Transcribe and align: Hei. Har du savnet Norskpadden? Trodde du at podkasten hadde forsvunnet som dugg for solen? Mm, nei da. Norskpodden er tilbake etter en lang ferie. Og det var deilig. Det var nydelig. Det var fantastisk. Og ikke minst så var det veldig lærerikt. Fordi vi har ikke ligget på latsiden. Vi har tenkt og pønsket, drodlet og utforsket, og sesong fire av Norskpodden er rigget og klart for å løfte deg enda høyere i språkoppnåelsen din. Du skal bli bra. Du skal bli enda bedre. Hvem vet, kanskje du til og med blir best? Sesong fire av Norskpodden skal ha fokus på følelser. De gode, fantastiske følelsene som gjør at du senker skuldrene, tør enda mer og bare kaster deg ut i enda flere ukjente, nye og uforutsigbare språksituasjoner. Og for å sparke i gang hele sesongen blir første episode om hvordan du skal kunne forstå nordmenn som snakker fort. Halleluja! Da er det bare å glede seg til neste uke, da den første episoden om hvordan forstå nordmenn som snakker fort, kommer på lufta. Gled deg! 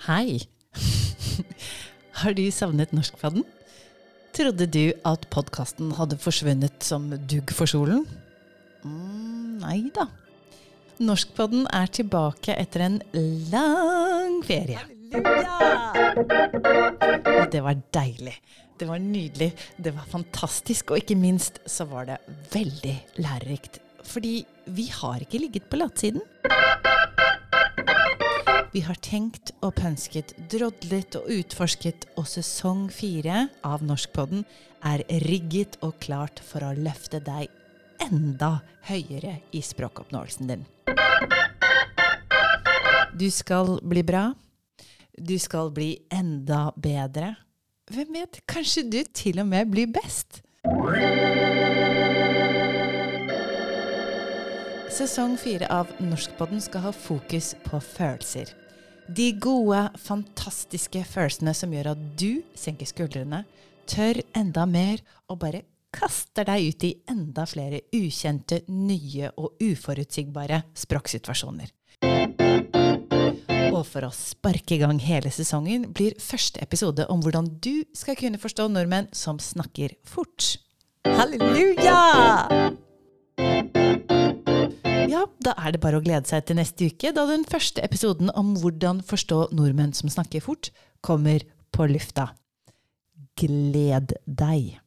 Hei. 0.00 0.40
Har 2.22 2.32
du 2.32 2.46
savnet 2.48 2.94
Norskpadden? 2.96 3.42
Trodde 4.32 4.64
du 4.72 4.94
at 5.04 5.26
podkasten 5.28 5.90
hadde 5.98 6.16
forsvunnet 6.16 6.86
som 6.86 7.10
dugg 7.28 7.52
for 7.52 7.68
solen? 7.68 8.06
Mm, 8.80 9.58
nei 9.60 9.90
da. 9.92 10.06
Norskpodden 11.04 11.66
er 11.76 11.92
tilbake 11.92 12.56
etter 12.56 12.86
en 12.86 12.96
lang 13.52 14.40
ferie. 14.48 14.80
Og 17.36 17.44
det 17.52 17.60
var 17.68 17.84
deilig. 17.92 18.38
Det 18.80 18.88
var 18.88 19.04
nydelig. 19.04 19.52
Det 19.76 19.92
var 19.98 20.08
fantastisk. 20.08 20.94
Og 20.94 21.04
ikke 21.04 21.20
minst 21.20 21.60
så 21.68 21.84
var 21.92 22.08
det 22.08 22.22
veldig 22.56 22.96
lærerikt. 23.20 23.82
Fordi 24.00 24.38
vi 24.72 24.88
har 24.96 25.20
ikke 25.20 25.44
ligget 25.44 25.68
på 25.68 25.76
latsiden. 25.84 26.24
Vi 28.70 28.84
har 28.86 28.94
tenkt 29.02 29.50
og 29.66 29.72
pønsket, 29.80 30.30
drodlet 30.52 31.16
og 31.18 31.26
utforsket, 31.34 32.04
og 32.14 32.28
sesong 32.30 32.84
fire 32.94 33.48
av 33.66 33.82
Norskpodden 33.82 34.44
er 34.86 35.02
rigget 35.26 35.74
og 35.82 35.96
klart 35.98 36.38
for 36.46 36.62
å 36.62 36.76
løfte 36.78 37.18
deg 37.18 37.50
enda 38.06 38.60
høyere 38.86 39.40
i 39.50 39.64
språkoppnåelsen 39.66 40.52
din. 40.52 40.62
Du 43.18 43.26
skal 43.34 43.80
bli 43.82 44.06
bra. 44.06 44.28
Du 45.18 45.34
skal 45.42 45.74
bli 45.74 45.96
enda 46.14 46.68
bedre. 46.78 47.34
Hvem 47.90 48.20
vet, 48.20 48.38
kanskje 48.46 48.86
du 48.86 49.00
til 49.10 49.42
og 49.42 49.50
med 49.50 49.74
blir 49.74 49.90
best? 49.90 50.44
Sesong 54.90 55.36
fire 55.38 55.68
av 55.70 55.86
Norskpodden 56.02 56.60
skal 56.60 56.82
ha 56.88 56.90
fokus 56.92 57.52
på 57.62 57.78
følelser. 57.78 58.50
De 59.06 59.28
gode, 59.38 59.84
fantastiske 60.02 61.04
følelsene 61.06 61.54
som 61.54 61.72
gjør 61.74 61.92
at 61.92 62.02
du 62.18 62.42
senker 62.58 62.90
skuldrene, 62.90 63.44
tør 63.90 64.20
enda 64.38 64.66
mer 64.66 65.02
og 65.30 65.40
bare 65.44 65.62
kaster 65.94 66.46
deg 66.46 66.68
ut 66.70 66.86
i 66.86 66.92
enda 67.10 67.46
flere 67.50 67.80
ukjente, 67.94 68.64
nye 68.70 69.30
og 69.38 69.62
uforutsigbare 69.62 70.62
språksituasjoner. 70.82 71.70
Og 73.70 73.82
for 73.86 74.06
å 74.06 74.12
sparke 74.14 74.74
i 74.74 74.82
gang 74.82 74.98
hele 75.02 75.30
sesongen 75.34 75.88
blir 75.94 76.18
første 76.22 76.62
episode 76.66 77.06
om 77.10 77.22
hvordan 77.22 77.46
du 77.62 77.86
skal 77.94 78.18
kunne 78.18 78.42
forstå 78.42 78.68
nordmenn 78.74 79.10
som 79.14 79.38
snakker 79.38 79.94
fort. 80.02 80.56
Halleluja! 81.06 82.79
Da 85.40 85.54
er 85.56 85.74
det 85.74 85.80
bare 85.82 86.00
å 86.00 86.04
glede 86.04 86.28
seg 86.28 86.46
til 86.46 86.58
neste 86.60 86.90
uke, 86.90 87.12
da 87.16 87.26
den 87.28 87.46
første 87.48 87.82
episoden 87.84 88.32
om 88.36 88.54
hvordan 88.60 89.02
forstå 89.06 89.50
nordmenn 89.56 89.94
som 89.96 90.12
snakker 90.12 90.44
fort, 90.44 90.70
kommer 91.00 91.44
på 91.74 91.88
lufta. 91.90 92.30
Gled 93.40 94.16
deg! 94.26 94.80